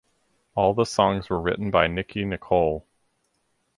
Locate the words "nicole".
2.25-2.87